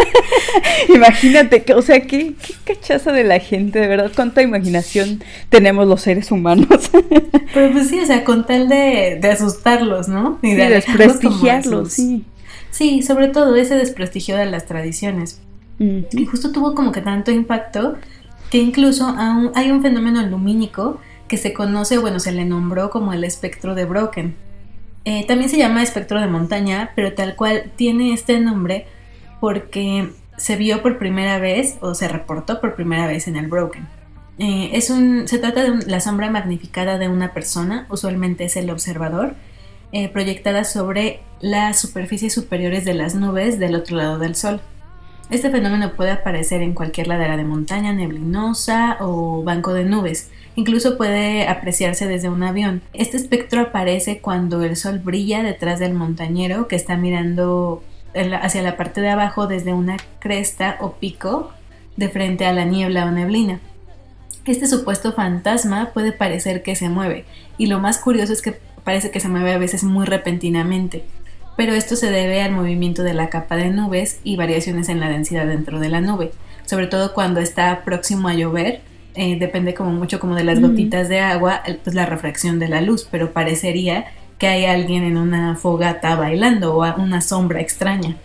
Imagínate, 0.96 1.64
que, 1.64 1.76
o 1.76 1.82
sea, 1.82 2.02
qué, 2.02 2.34
qué 2.42 2.54
cachaza 2.74 3.12
de 3.12 3.24
la 3.24 3.40
gente, 3.40 3.80
de 3.80 3.88
verdad, 3.88 4.12
cuánta 4.16 4.42
imaginación 4.42 5.24
tenemos 5.50 5.88
los 5.88 6.02
seres 6.02 6.32
humanos. 6.32 6.68
Pero 7.54 7.72
pues 7.72 7.88
sí, 7.88 8.00
o 8.00 8.06
sea, 8.06 8.24
con 8.24 8.46
tal 8.48 8.68
de, 8.68 9.20
de 9.22 9.32
asustarlos, 9.32 10.08
¿no? 10.08 10.40
Y 10.42 10.54
de 10.54 10.70
desprestigiarlos, 10.70 11.94
sí. 11.94 12.26
Sí, 12.72 13.04
sobre 13.04 13.28
todo 13.28 13.56
ese 13.56 13.76
desprestigio 13.76 14.38
de 14.38 14.46
las 14.48 14.66
tradiciones. 14.66 15.40
Y 15.80 16.26
justo 16.28 16.52
tuvo 16.52 16.76
como 16.76 16.92
que 16.92 17.02
tanto 17.02 17.32
impacto 17.32 17.98
que 18.52 18.60
incluso 18.60 19.16
hay 19.56 19.72
un 19.72 19.82
fenómeno 19.82 20.22
lumínico 20.24 21.00
que 21.28 21.38
se 21.38 21.54
conoce, 21.54 21.98
bueno, 21.98 22.20
se 22.20 22.32
le 22.34 22.46
nombró 22.46 22.90
como 22.90 23.14
el 23.14 23.24
espectro 23.24 23.74
de 23.74 23.86
Broken. 23.86 24.36
Eh, 25.06 25.26
también 25.26 25.50
se 25.50 25.58
llama 25.58 25.82
espectro 25.82 26.20
de 26.20 26.28
montaña, 26.28 26.92
pero 26.96 27.14
tal 27.14 27.36
cual 27.36 27.72
tiene 27.76 28.14
este 28.14 28.40
nombre 28.40 28.86
porque 29.40 30.12
se 30.38 30.56
vio 30.56 30.82
por 30.82 31.00
primera 31.00 31.40
vez 31.40 31.78
o 31.82 31.96
se 31.96 32.08
reportó 32.08 32.62
por 32.62 32.76
primera 32.76 33.08
vez 33.08 33.28
en 33.28 33.38
el 33.38 33.48
Broken. 33.48 33.88
Eh, 34.38 34.72
es 34.74 34.90
un, 34.90 35.28
se 35.28 35.40
trata 35.40 35.64
de 35.64 35.86
la 35.88 36.00
sombra 36.00 36.30
magnificada 36.30 36.98
de 36.98 37.08
una 37.08 37.34
persona, 37.34 37.86
usualmente 37.90 38.44
es 38.44 38.56
el 38.58 38.70
observador, 38.70 39.36
eh, 39.92 40.10
proyectada 40.10 40.64
sobre 40.64 41.22
las 41.42 41.80
superficies 41.80 42.34
superiores 42.34 42.86
de 42.86 42.94
las 42.94 43.16
nubes 43.16 43.60
del 43.60 43.76
otro 43.76 43.98
lado 43.98 44.20
del 44.20 44.36
Sol. 44.36 44.62
Este 45.32 45.50
fenómeno 45.50 45.94
puede 45.94 46.12
aparecer 46.12 46.62
en 46.62 46.74
cualquier 46.74 47.08
ladera 47.08 47.38
de 47.38 47.46
montaña 47.46 47.94
neblinosa 47.94 48.98
o 49.00 49.44
banco 49.44 49.74
de 49.74 49.86
nubes. 49.86 50.30
Incluso 50.56 50.98
puede 50.98 51.48
apreciarse 51.48 52.06
desde 52.06 52.30
un 52.30 52.44
avión. 52.44 52.82
Este 52.92 53.16
espectro 53.16 53.62
aparece 53.62 54.20
cuando 54.20 54.62
el 54.62 54.76
sol 54.76 55.00
brilla 55.00 55.42
detrás 55.42 55.80
del 55.80 55.94
montañero 55.94 56.68
que 56.68 56.76
está 56.76 56.98
mirando 56.98 57.82
hacia 58.14 58.62
la 58.62 58.76
parte 58.76 59.00
de 59.00 59.08
abajo 59.08 59.48
desde 59.48 59.74
una 59.74 59.96
cresta 60.20 60.76
o 60.82 60.96
pico 60.96 61.54
de 61.96 62.10
frente 62.10 62.46
a 62.46 62.52
la 62.52 62.66
niebla 62.66 63.06
o 63.06 63.12
neblina. 63.12 63.62
Este 64.44 64.68
supuesto 64.68 65.14
fantasma 65.14 65.92
puede 65.94 66.12
parecer 66.12 66.62
que 66.62 66.76
se 66.76 66.90
mueve, 66.90 67.26
y 67.58 67.68
lo 67.68 67.80
más 67.80 68.00
curioso 68.00 68.34
es 68.34 68.42
que 68.42 68.60
parece 68.84 69.12
que 69.12 69.20
se 69.20 69.30
mueve 69.30 69.54
a 69.54 69.60
veces 69.60 69.84
muy 69.84 70.06
repentinamente, 70.06 71.06
pero 71.62 71.76
esto 71.76 71.96
se 71.96 72.10
debe 72.10 72.42
al 72.42 72.54
movimiento 72.54 73.04
de 73.04 73.14
la 73.14 73.30
capa 73.30 73.56
de 73.56 73.70
nubes 73.70 74.20
y 74.24 74.36
variaciones 74.36 74.90
en 74.90 75.00
la 75.00 75.10
densidad 75.10 75.46
dentro 75.46 75.80
de 75.80 75.90
la 75.90 76.02
nube, 76.02 76.32
sobre 76.66 76.88
todo 76.88 77.14
cuando 77.14 77.40
está 77.40 77.84
próximo 77.86 78.30
a 78.30 78.34
llover, 78.34 78.82
eh, 79.14 79.38
depende 79.38 79.76
como 79.76 79.92
mucho 79.92 80.20
como 80.20 80.34
de 80.34 80.44
las 80.44 80.60
gotitas 80.60 81.08
de 81.08 81.20
agua, 81.20 81.62
pues 81.84 81.96
la 81.96 82.08
refracción 82.08 82.58
de 82.58 82.68
la 82.68 82.82
luz, 82.82 83.08
pero 83.12 83.32
parecería 83.32 84.06
que 84.40 84.48
hay 84.48 84.66
alguien 84.66 85.04
en 85.04 85.18
una 85.18 85.56
fogata 85.56 86.16
bailando 86.16 86.76
o 86.76 86.96
una 87.00 87.22
sombra 87.22 87.62
extraña. 87.62 88.18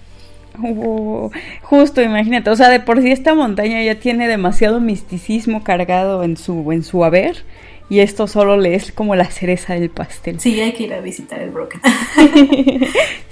Oh, 0.64 1.30
justo, 1.60 2.00
imagínate, 2.00 2.48
o 2.48 2.56
sea, 2.56 2.70
de 2.70 2.80
por 2.80 3.02
sí 3.02 3.12
esta 3.12 3.34
montaña 3.34 3.82
ya 3.82 3.96
tiene 3.96 4.28
demasiado 4.28 4.80
misticismo 4.80 5.62
cargado 5.62 6.24
en 6.24 6.38
su, 6.38 6.72
en 6.72 6.82
su 6.82 7.04
haber 7.04 7.44
y 7.88 8.00
esto 8.00 8.26
solo 8.26 8.56
le 8.56 8.74
es 8.74 8.90
como 8.92 9.14
la 9.14 9.26
cereza 9.26 9.74
del 9.74 9.90
pastel. 9.90 10.40
Sí, 10.40 10.60
hay 10.60 10.72
que 10.72 10.84
ir 10.84 10.94
a 10.94 11.00
visitar 11.00 11.40
el 11.40 11.50
Broken. 11.50 11.80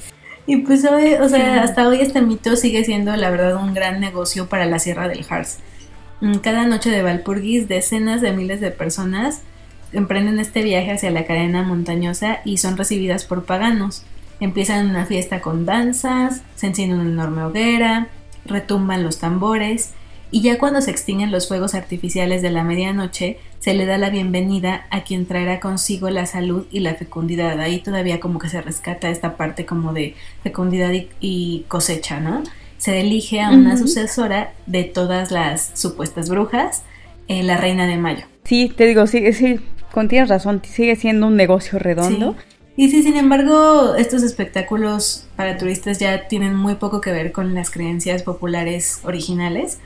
y 0.47 0.59
pues 0.59 0.85
hoy, 0.85 1.15
o 1.15 1.29
sea, 1.29 1.63
hasta 1.63 1.89
hoy 1.89 2.01
este 2.01 2.21
mito 2.21 2.57
sigue 2.57 2.85
siendo 2.85 3.15
la 3.17 3.31
verdad 3.31 3.57
un 3.57 3.75
gran 3.75 4.01
negocio 4.01 4.49
para 4.49 4.67
la 4.67 4.79
Sierra 4.79 5.09
del 5.09 5.25
Harz. 5.29 5.59
Mm, 6.21 6.37
cada 6.37 6.67
noche 6.67 6.91
de 6.91 7.03
Valpurgis, 7.03 7.69
decenas 7.69 8.21
de 8.21 8.33
miles 8.33 8.61
de 8.61 8.71
personas 8.71 9.43
emprenden 9.93 10.39
este 10.39 10.63
viaje 10.63 10.91
hacia 10.91 11.11
la 11.11 11.25
cadena 11.25 11.63
montañosa 11.63 12.41
y 12.45 12.59
son 12.59 12.77
recibidas 12.77 13.25
por 13.25 13.45
paganos. 13.45 14.05
Empiezan 14.41 14.91
una 14.91 15.07
fiesta 15.07 15.41
con 15.41 15.65
danzas, 15.65 16.43
se 16.57 16.67
enciende 16.67 16.97
una 16.97 17.05
enorme 17.05 17.45
hoguera, 17.45 18.09
retumban 18.45 19.05
los 19.05 19.19
tambores 19.19 19.93
y 20.35 20.41
ya 20.41 20.59
cuando 20.59 20.81
se 20.81 20.91
extinguen 20.91 21.31
los 21.31 21.47
fuegos 21.47 21.77
artificiales 21.77 22.43
de 22.43 22.51
la 22.51 22.65
medianoche, 22.65 23.39
se 23.61 23.73
le 23.73 23.87
da 23.87 23.99
la 23.99 24.11
bienvenida 24.11 24.85
a 24.91 25.05
quien 25.05 25.27
traerá 25.27 25.61
consigo 25.61 26.11
la 26.11 26.27
salud 26.27 26.67
y 26.73 26.81
la 26.81 26.97
fecundidad. 26.97 27.61
Ahí 27.61 27.79
todavía 27.79 28.19
como 28.19 28.41
que 28.41 28.49
se 28.49 28.61
rescata 28.61 29.11
esta 29.11 29.37
parte 29.37 29.65
como 29.65 29.93
de 29.93 30.17
fecundidad 30.43 30.91
y, 31.21 31.65
cosecha, 31.69 32.19
¿no? 32.19 32.43
Se 32.79 33.01
elige 33.01 33.43
a 33.43 33.51
una 33.51 33.77
sucesora 33.77 34.55
de 34.67 34.83
todas 34.83 35.31
las 35.31 35.71
supuestas 35.75 36.29
brujas, 36.29 36.83
eh, 37.29 37.45
la 37.45 37.57
reina 37.57 37.87
de 37.87 37.97
mayo. 37.97 38.25
Sí, 38.43 38.73
te 38.77 38.87
digo, 38.87 39.07
sí, 39.07 39.33
sí, 39.35 39.61
con 39.93 40.09
tienes 40.09 40.31
razón, 40.31 40.63
sigue 40.65 40.97
siendo 40.97 41.29
un 41.29 41.37
negocio 41.37 41.79
redondo. 41.79 42.35
Y 42.77 42.91
sí, 42.91 43.05
sin 43.05 43.17
embargo, 43.17 43.95
estos 43.95 44.25
espectáculos 44.25 45.29
para 45.37 45.59
turistas 45.59 46.01
ya 46.01 46.27
tienen 46.27 46.57
muy 46.57 46.75
poco 46.75 47.01
que 47.01 47.13
ver 47.13 47.31
con 47.31 47.55
las 47.55 47.71
creencias 47.71 48.25
populares 48.25 48.99
originales. 49.05 49.79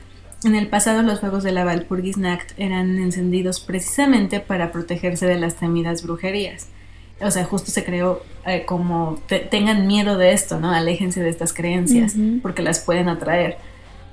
En 0.43 0.55
el 0.55 0.67
pasado 0.67 1.01
los 1.01 1.19
fuegos 1.19 1.43
de 1.43 1.51
la 1.51 1.65
Valpurgisnacht 1.65 2.53
eran 2.57 2.97
encendidos 2.97 3.59
precisamente 3.59 4.39
para 4.39 4.71
protegerse 4.71 5.25
de 5.25 5.37
las 5.37 5.55
temidas 5.55 6.03
brujerías. 6.03 6.67
O 7.21 7.29
sea, 7.29 7.43
justo 7.43 7.71
se 7.71 7.83
creó 7.83 8.23
eh, 8.45 8.63
como 8.65 9.19
tengan 9.51 9.85
miedo 9.85 10.17
de 10.17 10.31
esto, 10.31 10.59
¿no? 10.59 10.71
Aléjense 10.71 11.21
de 11.21 11.29
estas 11.29 11.51
creencias 11.51 12.15
porque 12.41 12.61
las 12.61 12.79
pueden 12.79 13.09
atraer. 13.09 13.57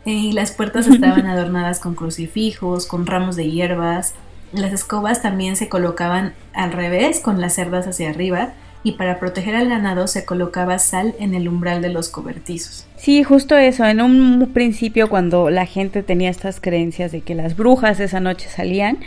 Y 0.04 0.33
las 0.33 0.50
puertas 0.50 0.87
estaban 0.88 1.26
adornadas 1.26 1.78
con 1.78 1.95
crucifijos, 1.95 2.87
con 2.87 3.06
ramos 3.06 3.37
de 3.37 3.49
hierbas. 3.49 4.14
Las 4.52 4.73
escobas 4.73 5.23
también 5.23 5.54
se 5.54 5.68
colocaban 5.68 6.35
al 6.52 6.73
revés, 6.73 7.21
con 7.21 7.40
las 7.40 7.54
cerdas 7.54 7.87
hacia 7.87 8.11
arriba, 8.11 8.54
y 8.86 8.92
para 8.92 9.18
proteger 9.18 9.56
al 9.56 9.68
ganado 9.68 10.06
se 10.06 10.24
colocaba 10.24 10.78
sal 10.78 11.16
en 11.18 11.34
el 11.34 11.48
umbral 11.48 11.82
de 11.82 11.88
los 11.88 12.08
cobertizos. 12.08 12.86
Sí, 12.94 13.24
justo 13.24 13.56
eso. 13.56 13.84
En 13.84 14.00
un 14.00 14.52
principio 14.54 15.08
cuando 15.08 15.50
la 15.50 15.66
gente 15.66 16.04
tenía 16.04 16.30
estas 16.30 16.60
creencias 16.60 17.10
de 17.10 17.20
que 17.22 17.34
las 17.34 17.56
brujas 17.56 17.98
esa 17.98 18.20
noche 18.20 18.48
salían, 18.48 18.98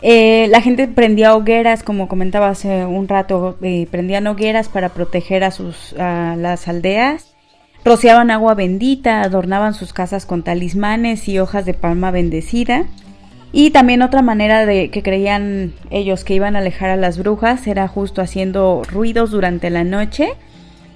eh, 0.00 0.46
la 0.50 0.60
gente 0.60 0.86
prendía 0.86 1.34
hogueras, 1.34 1.82
como 1.82 2.06
comentaba 2.06 2.50
hace 2.50 2.86
un 2.86 3.08
rato, 3.08 3.58
eh, 3.62 3.88
prendían 3.90 4.28
hogueras 4.28 4.68
para 4.68 4.90
proteger 4.90 5.42
a, 5.42 5.50
sus, 5.50 5.92
a 5.98 6.36
las 6.36 6.68
aldeas, 6.68 7.34
rociaban 7.84 8.30
agua 8.30 8.54
bendita, 8.54 9.22
adornaban 9.22 9.74
sus 9.74 9.92
casas 9.92 10.24
con 10.24 10.44
talismanes 10.44 11.26
y 11.26 11.40
hojas 11.40 11.66
de 11.66 11.74
palma 11.74 12.12
bendecida. 12.12 12.84
Y 13.52 13.70
también 13.70 14.02
otra 14.02 14.22
manera 14.22 14.64
de 14.64 14.90
que 14.90 15.02
creían 15.02 15.72
ellos 15.90 16.24
que 16.24 16.34
iban 16.34 16.54
a 16.54 16.60
alejar 16.60 16.90
a 16.90 16.96
las 16.96 17.18
brujas 17.18 17.66
era 17.66 17.88
justo 17.88 18.22
haciendo 18.22 18.82
ruidos 18.88 19.30
durante 19.30 19.70
la 19.70 19.84
noche. 19.84 20.30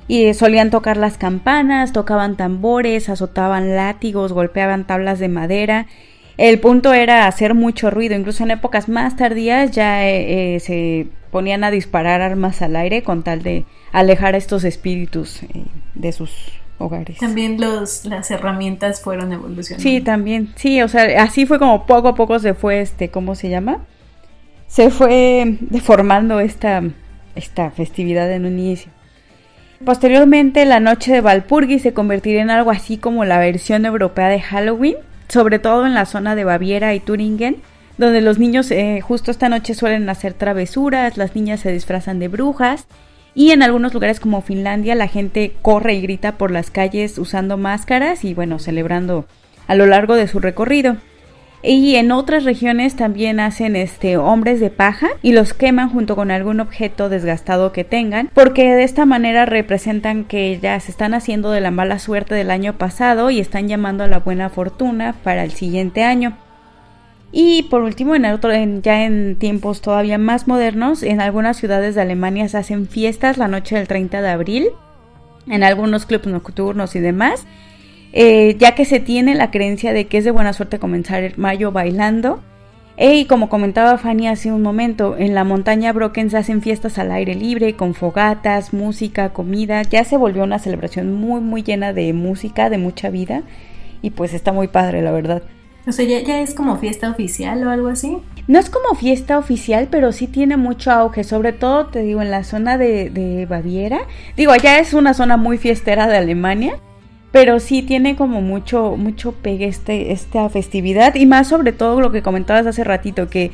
Y 0.06 0.34
solían 0.34 0.70
tocar 0.70 0.96
las 0.96 1.16
campanas, 1.16 1.92
tocaban 1.92 2.36
tambores, 2.36 3.08
azotaban 3.08 3.74
látigos, 3.74 4.32
golpeaban 4.32 4.86
tablas 4.86 5.18
de 5.18 5.28
madera. 5.28 5.86
El 6.36 6.60
punto 6.60 6.92
era 6.92 7.26
hacer 7.26 7.54
mucho 7.54 7.90
ruido. 7.90 8.14
Incluso 8.14 8.44
en 8.44 8.50
épocas 8.50 8.88
más 8.88 9.16
tardías 9.16 9.72
ya 9.72 10.06
eh, 10.06 10.56
eh, 10.56 10.60
se 10.60 11.06
ponían 11.30 11.64
a 11.64 11.70
disparar 11.70 12.20
armas 12.20 12.62
al 12.62 12.76
aire 12.76 13.02
con 13.02 13.22
tal 13.24 13.42
de 13.42 13.64
alejar 13.92 14.34
a 14.34 14.38
estos 14.38 14.62
espíritus 14.64 15.42
eh, 15.42 15.64
de 15.94 16.12
sus 16.12 16.30
hogares. 16.78 17.18
También 17.18 17.60
los, 17.60 18.04
las 18.04 18.30
herramientas 18.30 19.00
fueron 19.00 19.32
evolucionando. 19.32 19.82
Sí, 19.82 20.00
también. 20.00 20.52
Sí, 20.56 20.82
o 20.82 20.88
sea, 20.88 21.22
así 21.22 21.46
fue 21.46 21.58
como 21.58 21.86
poco 21.86 22.08
a 22.08 22.14
poco 22.14 22.38
se 22.38 22.54
fue 22.54 22.80
este, 22.80 23.10
¿cómo 23.10 23.34
se 23.34 23.48
llama? 23.48 23.84
Se 24.66 24.90
fue 24.90 25.56
deformando 25.60 26.40
esta, 26.40 26.82
esta 27.34 27.70
festividad 27.70 28.30
en 28.32 28.46
un 28.46 28.58
inicio. 28.58 28.90
Posteriormente, 29.84 30.64
la 30.64 30.80
noche 30.80 31.12
de 31.12 31.20
Valpurgis 31.20 31.82
se 31.82 31.92
convertiría 31.92 32.42
en 32.42 32.50
algo 32.50 32.70
así 32.70 32.96
como 32.96 33.24
la 33.24 33.38
versión 33.38 33.84
europea 33.84 34.28
de 34.28 34.40
Halloween, 34.40 34.96
sobre 35.28 35.58
todo 35.58 35.86
en 35.86 35.94
la 35.94 36.06
zona 36.06 36.34
de 36.34 36.44
Baviera 36.44 36.94
y 36.94 37.00
Turingen, 37.00 37.56
donde 37.98 38.20
los 38.20 38.38
niños 38.38 38.70
eh, 38.70 39.00
justo 39.00 39.30
esta 39.30 39.48
noche 39.48 39.74
suelen 39.74 40.08
hacer 40.08 40.32
travesuras, 40.32 41.16
las 41.16 41.36
niñas 41.36 41.60
se 41.60 41.72
disfrazan 41.72 42.18
de 42.18 42.28
brujas 42.28 42.86
y 43.34 43.50
en 43.50 43.62
algunos 43.62 43.94
lugares 43.94 44.20
como 44.20 44.42
Finlandia 44.42 44.94
la 44.94 45.08
gente 45.08 45.54
corre 45.62 45.94
y 45.94 46.00
grita 46.00 46.38
por 46.38 46.50
las 46.50 46.70
calles 46.70 47.18
usando 47.18 47.56
máscaras 47.56 48.24
y 48.24 48.34
bueno, 48.34 48.58
celebrando 48.58 49.26
a 49.66 49.74
lo 49.74 49.86
largo 49.86 50.14
de 50.14 50.28
su 50.28 50.40
recorrido. 50.40 50.96
Y 51.66 51.96
en 51.96 52.12
otras 52.12 52.44
regiones 52.44 52.94
también 52.94 53.40
hacen 53.40 53.74
este 53.74 54.18
hombres 54.18 54.60
de 54.60 54.68
paja 54.68 55.08
y 55.22 55.32
los 55.32 55.54
queman 55.54 55.88
junto 55.88 56.14
con 56.14 56.30
algún 56.30 56.60
objeto 56.60 57.08
desgastado 57.08 57.72
que 57.72 57.84
tengan, 57.84 58.28
porque 58.34 58.74
de 58.74 58.82
esta 58.82 59.06
manera 59.06 59.46
representan 59.46 60.24
que 60.24 60.58
ya 60.60 60.78
se 60.78 60.90
están 60.90 61.14
haciendo 61.14 61.50
de 61.50 61.62
la 61.62 61.70
mala 61.70 61.98
suerte 61.98 62.34
del 62.34 62.50
año 62.50 62.74
pasado 62.74 63.30
y 63.30 63.40
están 63.40 63.66
llamando 63.66 64.04
a 64.04 64.08
la 64.08 64.18
buena 64.18 64.50
fortuna 64.50 65.14
para 65.24 65.42
el 65.42 65.52
siguiente 65.52 66.04
año. 66.04 66.36
Y 67.36 67.64
por 67.64 67.82
último, 67.82 68.14
en 68.14 68.80
ya 68.82 69.04
en 69.04 69.34
tiempos 69.34 69.80
todavía 69.80 70.18
más 70.18 70.46
modernos, 70.46 71.02
en 71.02 71.20
algunas 71.20 71.56
ciudades 71.56 71.96
de 71.96 72.02
Alemania 72.02 72.48
se 72.48 72.58
hacen 72.58 72.86
fiestas 72.86 73.38
la 73.38 73.48
noche 73.48 73.74
del 73.74 73.88
30 73.88 74.22
de 74.22 74.28
abril, 74.28 74.68
en 75.48 75.64
algunos 75.64 76.06
clubes 76.06 76.28
nocturnos 76.28 76.94
y 76.94 77.00
demás, 77.00 77.44
eh, 78.12 78.54
ya 78.60 78.76
que 78.76 78.84
se 78.84 79.00
tiene 79.00 79.34
la 79.34 79.50
creencia 79.50 79.92
de 79.92 80.06
que 80.06 80.18
es 80.18 80.24
de 80.24 80.30
buena 80.30 80.52
suerte 80.52 80.78
comenzar 80.78 81.24
el 81.24 81.36
mayo 81.36 81.72
bailando. 81.72 82.40
E, 82.96 83.16
y 83.16 83.24
como 83.24 83.48
comentaba 83.48 83.98
Fanny 83.98 84.28
hace 84.28 84.52
un 84.52 84.62
momento, 84.62 85.16
en 85.18 85.34
la 85.34 85.42
montaña 85.42 85.92
Brocken 85.92 86.30
se 86.30 86.38
hacen 86.38 86.62
fiestas 86.62 87.00
al 87.00 87.10
aire 87.10 87.34
libre, 87.34 87.74
con 87.74 87.94
fogatas, 87.94 88.72
música, 88.72 89.32
comida. 89.32 89.82
Ya 89.82 90.04
se 90.04 90.16
volvió 90.16 90.44
una 90.44 90.60
celebración 90.60 91.12
muy, 91.12 91.40
muy 91.40 91.64
llena 91.64 91.92
de 91.92 92.12
música, 92.12 92.70
de 92.70 92.78
mucha 92.78 93.10
vida. 93.10 93.42
Y 94.02 94.10
pues 94.10 94.34
está 94.34 94.52
muy 94.52 94.68
padre, 94.68 95.02
la 95.02 95.10
verdad. 95.10 95.42
O 95.86 95.92
sea, 95.92 96.04
¿ya, 96.06 96.40
es 96.40 96.54
como 96.54 96.76
fiesta 96.76 97.10
oficial 97.10 97.66
o 97.66 97.70
algo 97.70 97.88
así? 97.88 98.18
No 98.46 98.58
es 98.58 98.70
como 98.70 98.94
fiesta 98.94 99.38
oficial, 99.38 99.88
pero 99.90 100.12
sí 100.12 100.26
tiene 100.26 100.56
mucho 100.56 100.90
auge, 100.90 101.24
sobre 101.24 101.52
todo, 101.52 101.86
te 101.86 102.02
digo, 102.02 102.22
en 102.22 102.30
la 102.30 102.44
zona 102.44 102.78
de, 102.78 103.10
de 103.10 103.46
Baviera. 103.46 104.00
Digo, 104.36 104.52
allá 104.52 104.78
es 104.78 104.94
una 104.94 105.14
zona 105.14 105.36
muy 105.36 105.58
fiestera 105.58 106.06
de 106.06 106.16
Alemania, 106.16 106.78
pero 107.32 107.58
sí 107.58 107.82
tiene 107.82 108.16
como 108.16 108.40
mucho, 108.40 108.96
mucho 108.96 109.32
pegue 109.32 109.66
este, 109.66 110.12
esta 110.12 110.48
festividad 110.48 111.16
y 111.16 111.26
más 111.26 111.48
sobre 111.48 111.72
todo 111.72 112.00
lo 112.00 112.12
que 112.12 112.22
comentabas 112.22 112.66
hace 112.66 112.84
ratito, 112.84 113.28
que 113.28 113.50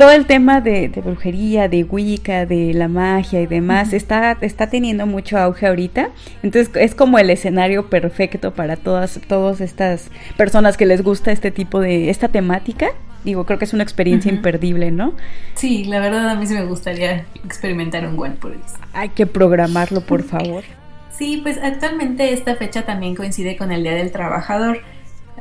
todo 0.00 0.12
el 0.12 0.24
tema 0.24 0.62
de, 0.62 0.88
brujería, 0.88 1.68
de 1.68 1.84
Wicca, 1.84 2.46
de 2.46 2.72
la 2.72 2.88
magia 2.88 3.42
y 3.42 3.46
demás 3.46 3.92
está, 3.92 4.38
está 4.40 4.68
teniendo 4.68 5.04
mucho 5.04 5.36
auge 5.36 5.66
ahorita. 5.66 6.08
Entonces 6.42 6.74
es 6.76 6.94
como 6.94 7.18
el 7.18 7.28
escenario 7.28 7.90
perfecto 7.90 8.54
para 8.54 8.76
todas, 8.76 9.20
todas 9.28 9.60
estas 9.60 10.10
personas 10.38 10.78
que 10.78 10.86
les 10.86 11.02
gusta 11.02 11.32
este 11.32 11.50
tipo 11.50 11.80
de, 11.80 12.08
esta 12.08 12.28
temática. 12.28 12.92
Digo, 13.24 13.44
creo 13.44 13.58
que 13.58 13.66
es 13.66 13.74
una 13.74 13.82
experiencia 13.82 14.32
imperdible, 14.32 14.90
¿no? 14.90 15.12
Sí, 15.52 15.84
la 15.84 16.00
verdad 16.00 16.30
a 16.30 16.34
mí 16.34 16.46
sí 16.46 16.54
me 16.54 16.64
gustaría 16.64 17.26
experimentar 17.44 18.06
un 18.06 18.16
eso. 18.16 18.78
Hay 18.94 19.10
que 19.10 19.26
programarlo, 19.26 20.00
por 20.00 20.22
favor. 20.22 20.64
Sí, 21.10 21.40
pues 21.42 21.58
actualmente 21.62 22.32
esta 22.32 22.56
fecha 22.56 22.86
también 22.86 23.14
coincide 23.14 23.58
con 23.58 23.70
el 23.70 23.82
Día 23.82 23.96
del 23.96 24.12
Trabajador, 24.12 24.78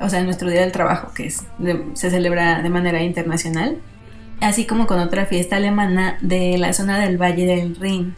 o 0.01 0.09
sea, 0.09 0.21
nuestro 0.21 0.49
Día 0.49 0.59
del 0.59 0.73
Trabajo, 0.73 1.13
que 1.13 1.27
es 1.27 1.45
se 1.93 2.09
celebra 2.09 2.61
de 2.61 2.69
manera 2.69 3.01
internacional, 3.01 3.77
así 4.41 4.65
como 4.65 4.87
con 4.87 4.99
otra 4.99 5.25
fiesta 5.25 5.57
alemana 5.57 6.17
de 6.21 6.57
la 6.57 6.73
zona 6.73 6.99
del 6.99 7.17
Valle 7.17 7.45
del 7.45 7.75
Rin, 7.75 8.15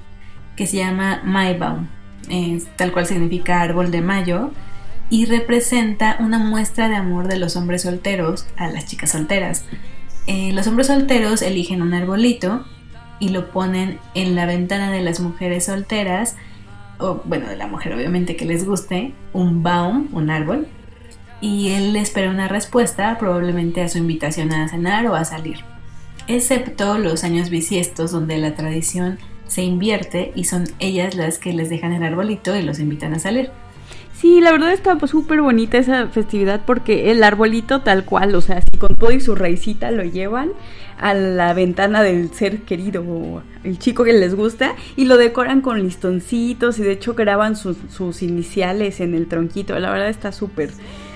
que 0.56 0.68
se 0.68 0.78
llama 0.78 1.22
Maibaum, 1.24 1.88
tal 2.76 2.92
cual 2.92 3.06
significa 3.06 3.62
árbol 3.62 3.92
de 3.92 4.02
mayo, 4.02 4.52
y 5.10 5.26
representa 5.26 6.16
una 6.20 6.40
muestra 6.40 6.88
de 6.88 6.96
amor 6.96 7.28
de 7.28 7.38
los 7.38 7.56
hombres 7.56 7.82
solteros 7.82 8.48
a 8.56 8.68
las 8.68 8.86
chicas 8.86 9.12
solteras. 9.12 9.66
Eh, 10.28 10.54
los 10.54 10.68
hombres 10.68 10.88
solteros 10.88 11.42
eligen 11.42 11.82
un 11.82 11.94
arbolito 11.94 12.66
y 13.20 13.30
lo 13.30 13.52
ponen 13.52 14.00
en 14.14 14.36
la 14.36 14.46
ventana 14.46 14.92
de 14.92 15.02
las 15.02 15.20
mujeres 15.20 15.66
solteras, 15.66 16.38
o 16.98 17.22
bueno, 17.26 17.48
de 17.48 17.58
la 17.58 17.68
mujer 17.68 17.94
obviamente 17.94 18.36
que 18.36 18.46
les 18.46 18.66
guste, 18.66 19.14
un 19.34 19.64
baum, 19.64 20.08
un 20.14 20.30
árbol, 20.30 20.68
y 21.42 21.72
él 21.72 21.96
espera 21.96 22.30
una 22.30 22.48
respuesta 22.48 23.18
probablemente 23.18 23.82
a 23.82 23.90
su 23.90 23.98
invitación 23.98 24.54
a 24.54 24.70
cenar 24.70 25.08
o 25.08 25.16
a 25.16 25.26
salir, 25.26 25.66
excepto 26.36 26.98
los 26.98 27.24
años 27.24 27.50
bisiestos 27.50 28.12
donde 28.12 28.38
la 28.38 28.56
tradición 28.56 29.20
se 29.48 29.64
invierte 29.64 30.32
y 30.36 30.46
son 30.46 30.64
ellas 30.80 31.16
las 31.16 31.38
que 31.38 31.54
les 31.54 31.70
dejan 31.70 31.92
el 31.94 32.04
arbolito 32.04 32.56
y 32.56 32.62
los 32.62 32.80
invitan 32.80 33.14
a 33.14 33.20
salir. 33.20 33.52
Sí, 34.22 34.40
la 34.40 34.52
verdad 34.52 34.72
está 34.72 34.98
súper 35.08 35.42
bonita 35.42 35.80
esa 35.80 36.08
festividad 36.08 36.62
porque 36.64 37.10
el 37.10 37.24
arbolito 37.24 37.82
tal 37.82 38.06
cual, 38.06 38.36
o 38.36 38.42
sea, 38.42 38.62
con 38.78 38.96
todo 38.96 39.12
y 39.12 39.20
su 39.20 39.34
raicita 39.34 39.90
lo 39.90 40.04
llevan 40.04 40.52
a 41.00 41.16
la 41.16 41.54
ventana 41.54 42.04
del 42.04 42.32
ser 42.32 42.62
querido 42.62 43.04
o 43.04 43.42
el 43.64 43.80
chico 43.80 44.04
que 44.04 44.14
les 44.14 44.36
gusta 44.36 44.76
y 44.96 45.06
lo 45.06 45.18
decoran 45.18 45.62
con 45.62 45.82
listoncitos 45.82 46.78
y 46.78 46.84
de 46.84 46.92
hecho 46.92 47.16
graban 47.16 47.56
sus, 47.56 47.78
sus 47.90 48.22
iniciales 48.22 49.00
en 49.00 49.16
el 49.16 49.28
tronquito. 49.28 49.78
La 49.80 49.90
verdad 49.90 50.10
está 50.10 50.32
súper, 50.32 50.70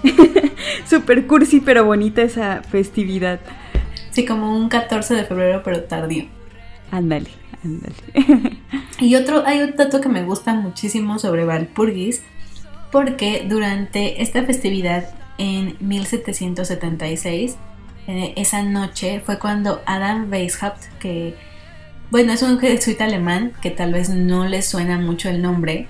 súper 0.89 1.27
cursi 1.27 1.60
pero 1.60 1.86
bonita 1.86 2.24
esa 2.24 2.63
festividad. 2.63 3.39
Sí, 4.15 4.24
como 4.25 4.55
un 4.55 4.69
14 4.69 5.13
de 5.13 5.25
febrero 5.25 5.62
pero 5.62 5.84
tardío. 5.84 6.24
Ándale, 6.89 7.27
ándale. 7.65 7.95
y 9.00 9.15
otro, 9.15 9.43
hay 9.45 9.60
un 9.60 9.75
dato 9.75 10.00
que 10.00 10.07
me 10.07 10.24
gusta 10.24 10.53
muchísimo 10.53 11.19
sobre 11.19 11.43
Valpurgis 11.43 12.24
porque 12.93 13.45
durante 13.45 14.22
esta 14.22 14.43
festividad 14.43 15.10
en 15.38 15.75
1776, 15.81 17.57
eh, 18.07 18.34
esa 18.38 18.63
noche 18.63 19.19
fue 19.19 19.38
cuando 19.38 19.81
Adam 19.86 20.31
Weishaupt, 20.31 20.86
que 21.00 21.36
bueno, 22.10 22.31
es 22.31 22.41
un 22.41 22.57
jesuita 22.57 23.03
alemán 23.03 23.51
que 23.62 23.69
tal 23.69 23.91
vez 23.91 24.10
no 24.10 24.45
le 24.45 24.62
suena 24.62 24.98
mucho 24.98 25.27
el 25.27 25.41
nombre, 25.41 25.88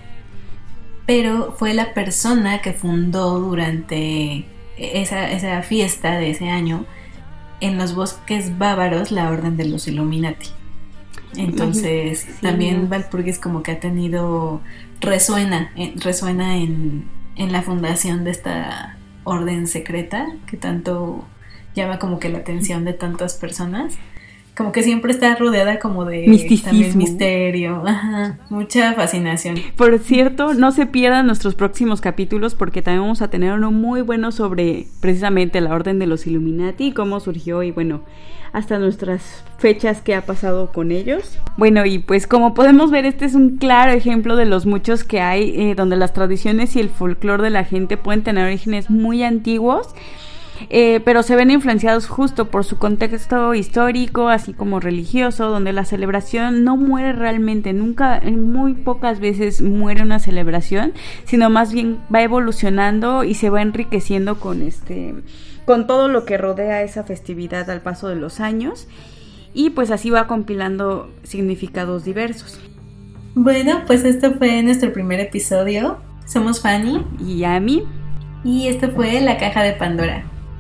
pero 1.06 1.54
fue 1.60 1.76
la 1.76 1.94
persona 1.94 2.64
que 2.64 2.74
fundó 2.74 3.40
durante 3.40 4.46
esa, 4.78 5.30
esa 5.32 5.62
fiesta 5.62 6.18
de 6.18 6.32
ese 6.32 6.50
año 6.50 6.88
en 7.62 7.78
los 7.78 7.96
bosques 7.96 8.58
bávaros 8.58 9.12
la 9.12 9.30
Orden 9.30 9.58
de 9.58 9.66
los 9.66 9.88
Illuminati. 9.88 10.50
Entonces, 11.38 12.28
también 12.42 12.90
Valpurgis 12.90 13.40
como 13.40 13.62
que 13.62 13.72
ha 13.72 13.80
tenido 13.80 14.62
resuena, 15.02 15.72
eh, 15.76 15.94
resuena 15.98 16.58
en, 16.58 17.06
en 17.36 17.52
la 17.52 17.62
fundación 17.62 18.24
de 18.24 18.32
esta 18.32 18.98
orden 19.26 19.68
secreta 19.68 20.28
que 20.48 20.56
tanto 20.56 21.26
llama 21.76 22.00
como 22.00 22.20
que 22.20 22.30
la 22.30 22.40
atención 22.40 22.86
de 22.86 22.94
tantas 22.94 23.36
personas. 23.36 23.96
Como 24.56 24.72
que 24.72 24.84
siempre 24.84 25.12
está 25.12 25.36
rodeada 25.36 25.80
como 25.80 26.06
de 26.06 26.28
Misticismo. 26.28 26.98
misterio, 26.98 27.84
mucha 28.50 28.94
fascinación. 28.94 29.58
Por 29.76 30.00
cierto, 30.00 30.54
no 30.54 30.72
se 30.72 30.86
pierdan 30.86 31.28
nuestros 31.28 31.56
próximos 31.56 32.00
capítulos 32.00 32.56
porque 32.56 32.82
también 32.82 33.02
vamos 33.02 33.22
a 33.22 33.30
tener 33.30 33.52
uno 33.54 33.72
muy 33.72 34.02
bueno 34.02 34.32
sobre 34.32 34.88
precisamente 35.02 35.60
la 35.60 35.74
orden 35.74 36.00
de 36.00 36.08
los 36.08 36.26
Illuminati 36.26 36.92
cómo 36.92 37.20
surgió 37.20 37.64
y 37.64 37.72
bueno, 37.72 38.02
hasta 38.54 38.80
nuestras 38.80 39.44
fechas 39.58 40.02
que 40.02 40.16
ha 40.16 40.26
pasado 40.26 40.72
con 40.72 40.92
ellos. 40.92 41.38
Bueno, 41.58 41.86
y 41.86 42.00
pues 42.00 42.26
como 42.26 42.54
podemos 42.54 42.90
ver, 42.90 43.06
este 43.06 43.26
es 43.26 43.36
un 43.36 43.58
claro 43.58 43.92
ejemplo 43.92 44.38
de 44.38 44.46
los 44.46 44.66
muchos 44.66 45.04
que 45.04 45.20
hay 45.20 45.54
eh, 45.56 45.76
donde 45.76 45.98
las 45.98 46.14
tradiciones 46.14 46.76
y 46.76 46.80
el 46.80 46.90
folclore 46.90 47.44
de 47.44 47.50
la 47.50 47.66
gente 47.66 47.98
pueden 47.98 48.24
tener 48.24 48.46
orígenes 48.46 48.90
muy 48.90 49.24
antiguos. 49.24 49.94
Eh, 50.70 51.02
pero 51.04 51.24
se 51.24 51.36
ven 51.36 51.52
influenciados 51.52 52.08
justo 52.08 52.50
por 52.50 52.64
su 52.66 52.78
contexto 52.78 53.54
histórico, 53.54 54.30
así 54.30 54.54
como 54.54 54.80
religioso, 54.80 55.50
donde 55.50 55.74
la 55.74 55.86
celebración 55.86 56.64
no 56.64 56.78
muere 56.78 57.14
realmente, 57.14 57.74
nunca, 57.74 58.22
muy 58.26 58.74
pocas 58.74 59.20
veces 59.20 59.62
muere 59.62 60.04
una 60.04 60.20
celebración, 60.20 60.94
sino 61.26 61.50
más 61.50 61.74
bien 61.74 62.00
va 62.14 62.22
evolucionando 62.22 63.24
y 63.24 63.34
se 63.34 63.50
va 63.50 63.62
enriqueciendo 63.62 64.40
con 64.40 64.62
este 64.62 65.16
con 65.66 65.88
todo 65.88 66.08
lo 66.08 66.26
que 66.26 66.38
rodea 66.38 66.84
esa 66.84 67.04
festividad 67.04 67.70
al 67.70 67.82
paso 67.82 68.08
de 68.08 68.16
los 68.16 68.40
años 68.40 68.88
y 69.54 69.72
pues 69.72 69.90
así 69.90 70.12
va 70.12 70.28
compilando 70.28 71.10
significados 71.24 72.04
diversos. 72.06 72.60
Bueno, 73.34 73.82
pues 73.88 74.06
esto 74.06 74.34
fue 74.36 74.62
nuestro 74.62 74.94
primer 74.94 75.20
episodio. 75.20 75.98
Somos 76.26 76.62
Fanny 76.62 77.04
y 77.20 77.44
Amy 77.44 77.84
y 78.44 78.68
esto 78.68 78.92
fue 78.92 79.20
La 79.22 79.38
Caja 79.38 79.64
de 79.64 79.74
Pandora. 79.74 80.24